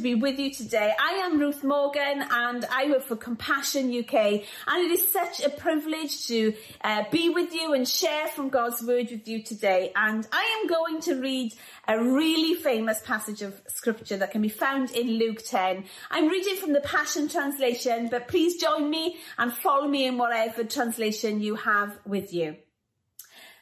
[0.00, 0.94] be with you today.
[0.98, 5.50] I am Ruth Morgan and I work for Compassion UK and it is such a
[5.50, 9.92] privilege to uh, be with you and share from God's word with you today.
[9.94, 11.54] And I am going to read
[11.86, 15.84] a really famous passage of scripture that can be found in Luke 10.
[16.10, 20.64] I'm reading from the Passion Translation, but please join me and follow me in whatever
[20.64, 22.56] translation you have with you.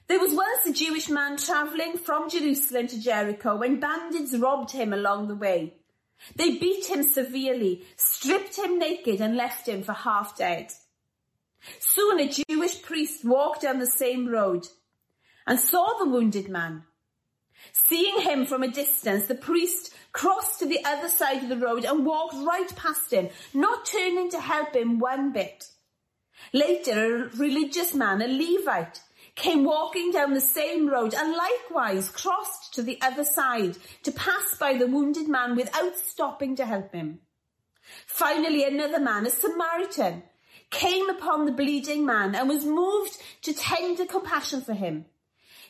[0.09, 4.95] There was once a Jewish man travelling from Jerusalem to Jericho when bandits robbed him
[4.95, 5.75] along the way.
[6.37, 10.73] They beat him severely, stripped him naked and left him for half dead.
[11.79, 14.67] Soon a Jewish priest walked down the same road
[15.47, 16.85] and saw the wounded man.
[17.89, 21.85] Seeing him from a distance, the priest crossed to the other side of the road
[21.85, 25.69] and walked right past him, not turning to help him one bit.
[26.53, 29.01] Later, a religious man, a Levite,
[29.39, 34.57] came walking down the same road and likewise crossed to the other side to pass
[34.59, 37.21] by the wounded man without stopping to help him.
[38.07, 40.25] Finally, another man, a Samaritan,
[40.71, 45.07] came upon the bleeding man and was moved to tender compassion for him.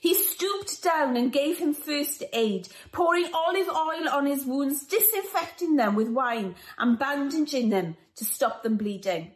[0.01, 5.77] He stooped down and gave him first aid, pouring olive oil on his wounds, disinfecting
[5.77, 9.33] them with wine and bandaging them to stop them bleeding.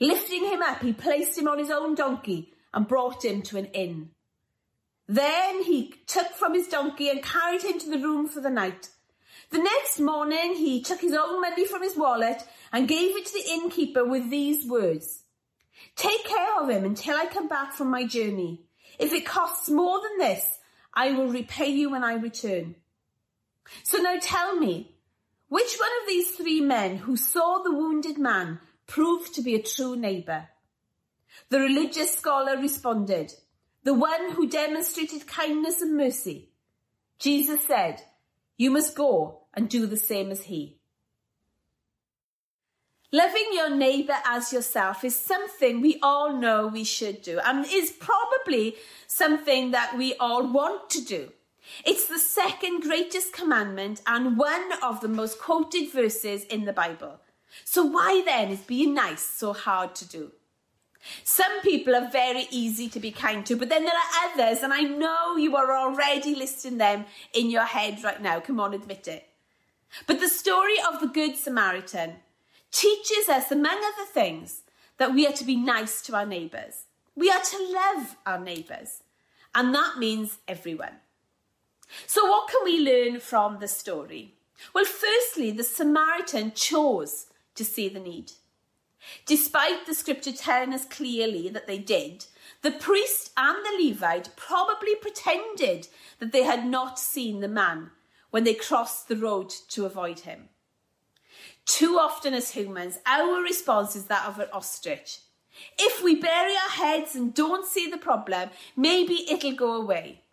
[0.00, 3.66] Lifting him up, he placed him on his own donkey and brought him to an
[3.66, 4.10] inn.
[5.06, 8.90] Then he took from his donkey and carried him to the room for the night.
[9.50, 13.32] The next morning he took his own money from his wallet and gave it to
[13.32, 15.22] the innkeeper with these words.
[15.96, 18.62] Take care of him until I come back from my journey.
[18.98, 20.58] If it costs more than this,
[20.92, 22.76] I will repay you when I return.
[23.82, 24.96] So now tell me,
[25.48, 29.62] which one of these three men who saw the wounded man proved to be a
[29.62, 30.48] true neighbour?
[31.48, 33.32] The religious scholar responded,
[33.82, 36.50] the one who demonstrated kindness and mercy.
[37.18, 38.02] Jesus said,
[38.56, 40.78] you must go and do the same as he.
[43.12, 47.92] Loving your neighbour as yourself is something we all know we should do and is
[47.92, 48.74] probably
[49.06, 51.30] something that we all want to do.
[51.84, 57.20] It's the second greatest commandment and one of the most quoted verses in the Bible.
[57.64, 60.32] So why then is being nice so hard to do?
[61.22, 64.72] Some people are very easy to be kind to, but then there are others, and
[64.72, 68.40] I know you are already listing them in your head right now.
[68.40, 69.28] Come on, admit it.
[70.06, 72.16] But the story of the Good Samaritan
[72.70, 74.62] teaches us, among other things,
[74.98, 76.84] that we are to be nice to our neighbours.
[77.14, 79.02] We are to love our neighbours,
[79.54, 80.96] and that means everyone.
[82.06, 84.34] So, what can we learn from the story?
[84.74, 88.32] Well, firstly, the Samaritan chose to see the need.
[89.26, 92.26] Despite the scripture telling us clearly that they did,
[92.62, 95.88] the priest and the Levite probably pretended
[96.18, 97.90] that they had not seen the man
[98.30, 100.48] when they crossed the road to avoid him.
[101.66, 105.20] Too often as humans, our response is that of an ostrich.
[105.78, 110.23] If we bury our heads and don't see the problem, maybe it'll go away.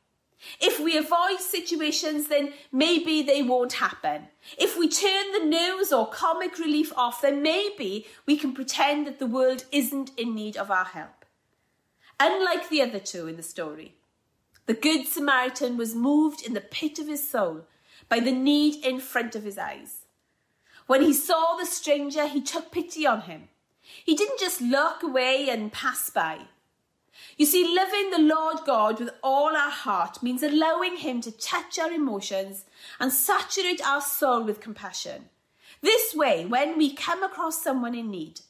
[0.59, 4.27] If we avoid situations, then maybe they won't happen.
[4.57, 9.19] If we turn the news or comic relief off, then maybe we can pretend that
[9.19, 11.25] the world isn't in need of our help.
[12.19, 13.95] Unlike the other two in the story,
[14.65, 17.65] the Good Samaritan was moved in the pit of his soul
[18.09, 20.05] by the need in front of his eyes.
[20.87, 23.49] When he saw the stranger, he took pity on him.
[23.81, 26.41] He didn't just look away and pass by.
[27.37, 31.79] You see, loving the Lord God with all our heart means allowing Him to touch
[31.79, 32.65] our emotions
[32.99, 35.29] and saturate our soul with compassion.
[35.81, 38.41] This way, when we come across someone in need,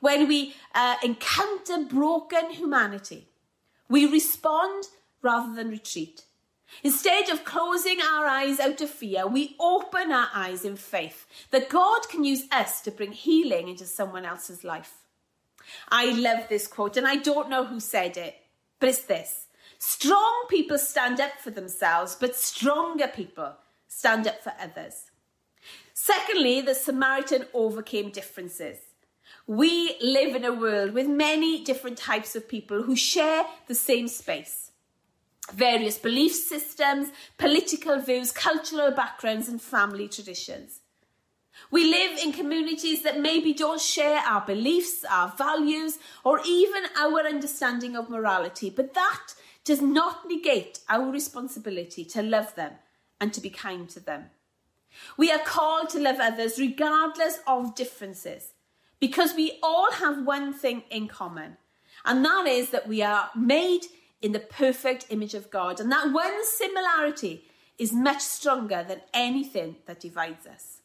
[0.00, 3.28] when we uh, encounter broken humanity,
[3.88, 4.84] we respond
[5.22, 6.22] rather than retreat.
[6.82, 11.68] Instead of closing our eyes out of fear, we open our eyes in faith that
[11.68, 15.05] God can use us to bring healing into someone else's life.
[15.88, 18.36] I love this quote, and I don't know who said it,
[18.80, 19.46] but it's this
[19.78, 23.54] Strong people stand up for themselves, but stronger people
[23.88, 25.10] stand up for others.
[25.92, 28.78] Secondly, the Samaritan overcame differences.
[29.46, 34.08] We live in a world with many different types of people who share the same
[34.08, 34.70] space.
[35.52, 37.08] Various belief systems,
[37.38, 40.80] political views, cultural backgrounds, and family traditions.
[41.70, 47.20] We live in communities that maybe don't share our beliefs, our values, or even our
[47.20, 49.34] understanding of morality, but that
[49.64, 52.72] does not negate our responsibility to love them
[53.20, 54.26] and to be kind to them.
[55.16, 58.52] We are called to love others regardless of differences
[59.00, 61.56] because we all have one thing in common,
[62.04, 63.86] and that is that we are made
[64.22, 65.80] in the perfect image of God.
[65.80, 67.44] And that one similarity
[67.78, 70.75] is much stronger than anything that divides us.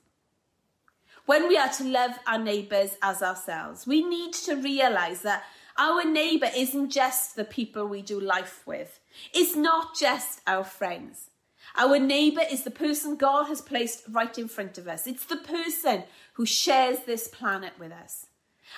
[1.32, 5.46] When we are to love our neighbours as ourselves, we need to realise that
[5.78, 9.00] our neighbour isn't just the people we do life with.
[9.34, 11.30] It's not just our friends.
[11.78, 15.08] Our neighbour is the person God has placed right in front of us.
[15.08, 18.26] It's the person who shares this planet with us.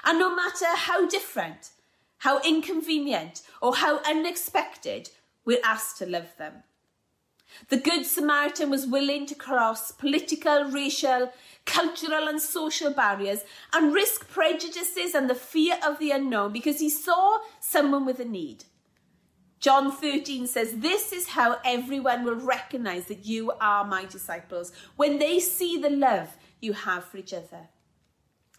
[0.06, 1.72] And no matter how different,
[2.20, 5.10] how inconvenient, or how unexpected,
[5.44, 6.62] we're asked to love them.
[7.70, 11.32] The Good Samaritan was willing to cross political, racial,
[11.66, 13.44] cultural, and social barriers
[13.74, 18.26] and risk prejudices and the fear of the unknown because he saw someone with a
[18.26, 18.66] need.
[19.60, 25.20] John 13 says, This is how everyone will recognize that you are my disciples when
[25.20, 27.70] they see the love you have for each other.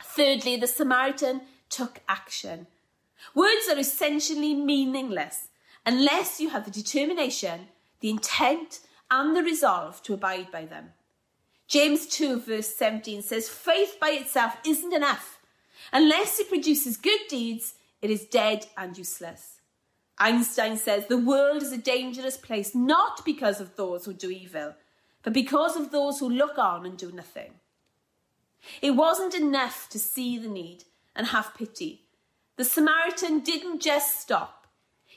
[0.03, 2.69] Thirdly, the Samaritan took action.
[3.35, 5.49] Words are essentially meaningless
[5.85, 7.69] unless you have the determination,
[8.01, 8.81] the intent,
[9.11, 10.95] and the resolve to abide by them.
[11.75, 15.41] James 2, verse 17 says, Faith by itself isn't enough.
[15.93, 19.61] Unless it produces good deeds, it is dead and useless.
[20.17, 24.77] Einstein says the world is a dangerous place not because of those who do evil,
[25.25, 27.55] but because of those who look on and do nothing.
[28.81, 30.85] It wasn't enough to see the need
[31.17, 32.03] and have pity.
[32.55, 34.69] The Samaritan didn't just stop,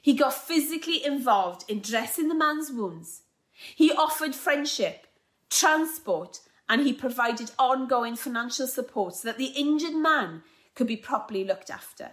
[0.02, 3.22] he got physically involved in dressing the man's wounds.
[3.54, 5.06] He offered friendship,
[5.52, 6.40] transport,
[6.70, 10.44] and he provided ongoing financial support so that the injured man
[10.76, 12.12] could be properly looked after.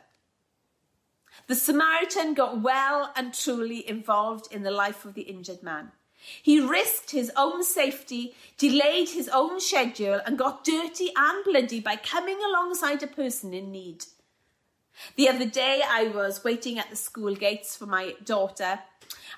[1.46, 5.92] The Samaritan got well and truly involved in the life of the injured man.
[6.42, 11.96] He risked his own safety, delayed his own schedule, and got dirty and bloody by
[11.96, 14.04] coming alongside a person in need.
[15.16, 18.78] The other day, I was waiting at the school gates for my daughter,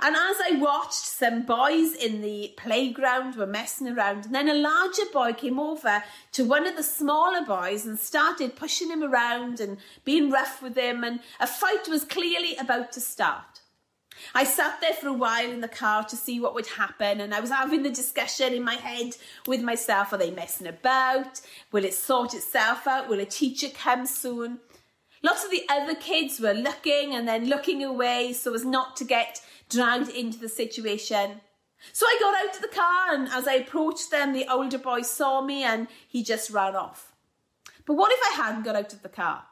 [0.00, 4.54] and as I watched, some boys in the playground were messing around, and then a
[4.54, 6.02] larger boy came over
[6.32, 10.76] to one of the smaller boys and started pushing him around and being rough with
[10.76, 13.60] him, and a fight was clearly about to start.
[14.34, 17.34] I sat there for a while in the car to see what would happen, and
[17.34, 19.16] I was having the discussion in my head
[19.46, 21.40] with myself are they messing about?
[21.72, 23.08] Will it sort itself out?
[23.08, 24.60] Will a teacher come soon?
[25.22, 29.04] Lots of the other kids were looking and then looking away so as not to
[29.04, 31.40] get dragged into the situation.
[31.92, 35.02] So I got out of the car, and as I approached them, the older boy
[35.02, 37.12] saw me and he just ran off.
[37.84, 39.44] But what if I hadn't got out of the car?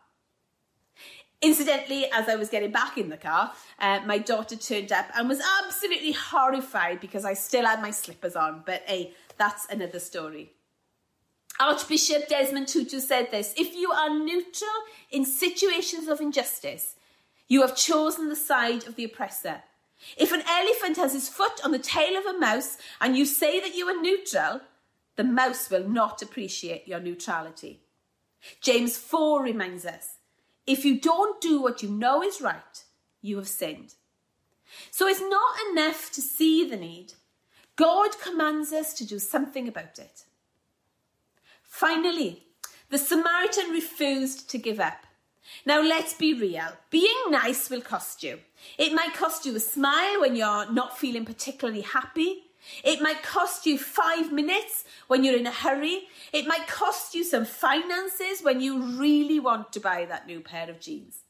[1.40, 5.28] Incidentally, as I was getting back in the car, uh, my daughter turned up and
[5.28, 8.62] was absolutely horrified because I still had my slippers on.
[8.64, 10.52] But hey, that's another story.
[11.60, 14.70] Archbishop Desmond Tutu said this If you are neutral
[15.10, 16.96] in situations of injustice,
[17.46, 19.62] you have chosen the side of the oppressor.
[20.16, 23.60] If an elephant has his foot on the tail of a mouse and you say
[23.60, 24.60] that you are neutral,
[25.16, 27.80] the mouse will not appreciate your neutrality.
[28.60, 30.16] James 4 reminds us
[30.66, 32.84] if you don't do what you know is right,
[33.22, 33.94] you have sinned.
[34.90, 37.14] So it's not enough to see the need.
[37.76, 40.24] God commands us to do something about it.
[41.74, 42.44] Finally,
[42.90, 45.06] the Samaritan refused to give up.
[45.66, 46.68] Now, let's be real.
[46.88, 48.38] Being nice will cost you.
[48.78, 52.44] It might cost you a smile when you're not feeling particularly happy.
[52.84, 56.02] It might cost you five minutes when you're in a hurry.
[56.32, 60.70] It might cost you some finances when you really want to buy that new pair
[60.70, 61.24] of jeans.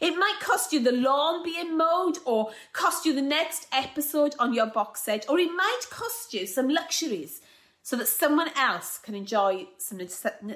[0.00, 4.52] It might cost you the lawn being mowed or cost you the next episode on
[4.52, 7.40] your box set, or it might cost you some luxuries
[7.86, 10.00] so that someone else can enjoy some,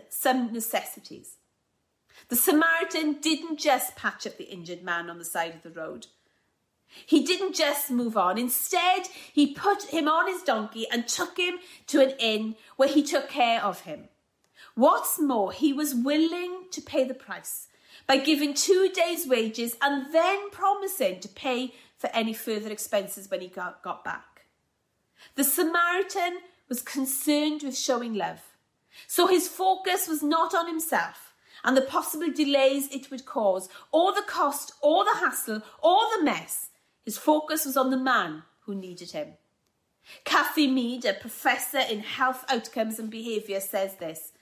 [0.09, 1.37] some necessities.
[2.29, 6.09] The Samaritan didn't just patch up the injured man on the side of the road.
[7.07, 8.37] He didn't just move on.
[8.37, 13.01] Instead, he put him on his donkey and took him to an inn where he
[13.01, 14.09] took care of him.
[14.75, 17.69] What's more, he was willing to pay the price
[18.09, 23.41] by giving two days' wages and then promising to pay for any further expenses when
[23.41, 24.47] he got, got back.
[25.37, 26.39] The Samaritan
[26.71, 28.41] was concerned with showing love.
[29.07, 31.35] So his focus was not on himself
[31.65, 36.25] and the possible delays it would cause, or the cost, or the hassle, or the
[36.25, 36.71] mess.
[37.05, 39.35] His focus was on the man who needed him.
[40.25, 44.33] Kathy Mead, a professor in health outcomes and behaviour, says this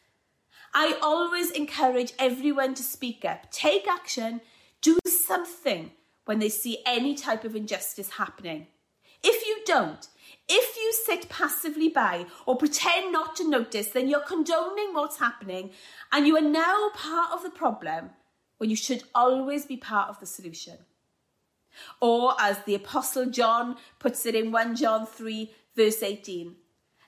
[0.72, 4.40] I always encourage everyone to speak up, take action,
[4.80, 5.92] do something
[6.24, 8.66] when they see any type of injustice happening.
[9.22, 10.06] If you don't,
[10.48, 15.70] if you sit passively by or pretend not to notice, then you're condoning what's happening
[16.12, 18.10] and you are now part of the problem
[18.56, 20.78] when you should always be part of the solution.
[22.00, 26.56] Or, as the Apostle John puts it in 1 John 3, verse 18.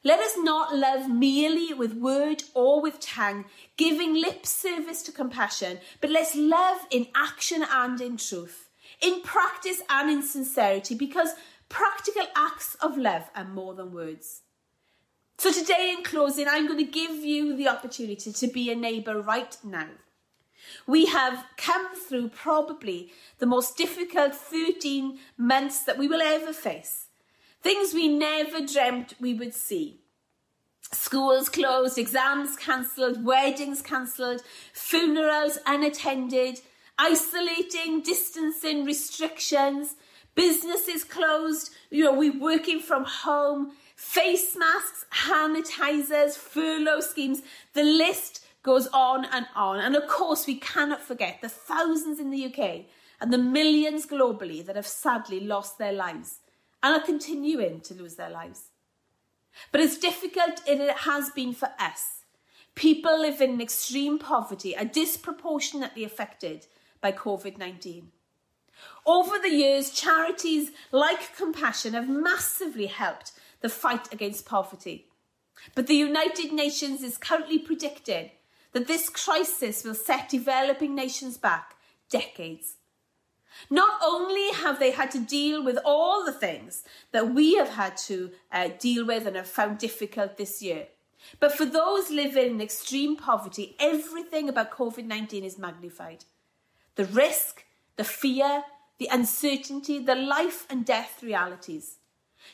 [0.05, 5.79] Let us not love merely with word or with tongue, giving lip service to compassion,
[6.01, 8.71] but let's love in action and in truth,
[9.03, 11.31] in practice and in sincerity, because
[11.71, 14.43] practical acts of love are more than words.
[15.39, 19.23] So, today, in closing, I'm going to give you the opportunity to be a neighbour
[19.23, 19.89] right now.
[20.87, 27.07] We have come through probably the most difficult 13 months that we will ever face.
[27.63, 30.01] Things we never dreamt we would see.
[30.93, 34.43] Schools closed, exams cancelled, weddings cancelled,
[34.75, 36.61] funerals unattended,
[36.99, 39.95] isolating, distancing restrictions,
[40.35, 47.43] businesses closed, you know, we're working from home, face masks, sanitizers, furlough schemes.
[47.75, 49.81] The list goes on and on.
[49.81, 52.87] And of course, we cannot forget the thousands in the UK
[53.21, 56.39] and the millions globally that have sadly lost their lives
[56.83, 58.71] and are continuing to lose their lives.
[59.73, 62.25] But as difficult as it has been for us,
[62.75, 66.67] people living in extreme poverty are disproportionately affected
[67.01, 68.11] by COVID 19.
[69.07, 75.07] Over the years, charities like Compassion have massively helped the fight against poverty.
[75.75, 78.31] But the United Nations is currently predicting
[78.73, 81.77] that this crisis will set developing nations back
[82.09, 82.77] decades.
[83.69, 87.97] Not only have they had to deal with all the things that we have had
[87.99, 90.87] to uh, deal with and have found difficult this year,
[91.39, 96.25] but for those living in extreme poverty, everything about COVID 19 is magnified.
[96.95, 97.65] The risk,
[98.01, 98.65] the fear,
[98.97, 101.99] the uncertainty, the life and death realities.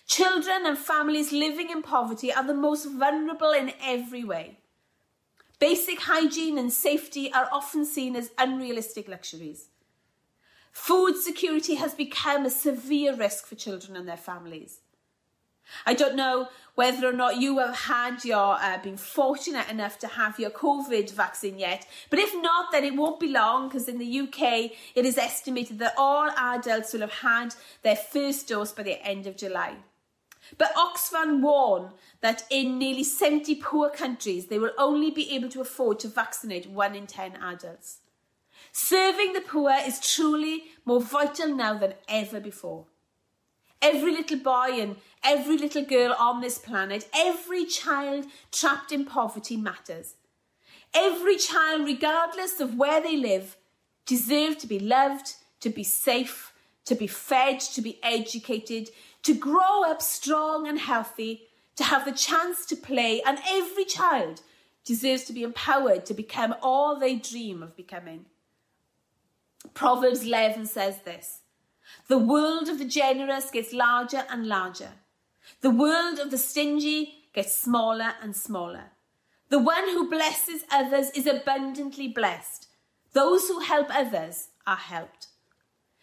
[0.09, 4.59] Children and families living in poverty are the most vulnerable in every way.
[5.61, 9.69] Basic hygiene and safety are often seen as unrealistic luxuries.
[10.73, 14.81] Food security has become a severe risk for children and their families.
[15.85, 20.07] I don't know whether or not you have had your, uh, been fortunate enough to
[20.07, 23.99] have your COVID vaccine yet, but if not, then it won't be long because in
[23.99, 28.83] the UK it is estimated that all adults will have had their first dose by
[28.83, 29.77] the end of July.
[30.59, 35.61] But Oxfam warn that in nearly 70 poor countries, they will only be able to
[35.61, 37.99] afford to vaccinate 1 in 10 adults.
[38.71, 42.87] Serving the poor is truly more vital now than ever before.
[43.83, 49.57] Every little boy and every little girl on this planet, every child trapped in poverty
[49.57, 50.15] matters.
[50.95, 53.57] Every child, regardless of where they live,
[54.07, 56.53] deserves to be loved, to be safe,
[56.87, 58.89] to be fed, to be educated,
[59.25, 64.41] to grow up strong and healthy, to have the chance to play, and every child
[64.85, 68.25] deserves to be empowered to become all they dream of becoming.
[69.75, 71.41] Proverbs 11 says this
[72.09, 74.91] The world of the generous gets larger and larger,
[75.61, 78.93] the world of the stingy gets smaller and smaller.
[79.49, 82.69] The one who blesses others is abundantly blessed.
[83.13, 85.29] Those who help others are helped.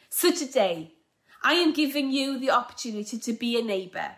[0.10, 0.94] So today,
[1.44, 4.12] I am giving you the opportunity to be a neighbour.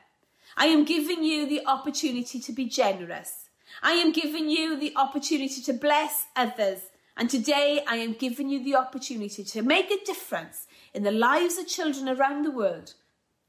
[0.56, 3.50] I am giving you the opportunity to be generous.
[3.82, 6.82] I am giving you the opportunity to bless others.
[7.18, 11.58] And today I am giving you the opportunity to make a difference in the lives
[11.58, 12.94] of children around the world.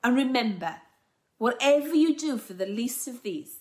[0.03, 0.76] And remember,
[1.38, 3.61] whatever you do for the least of these,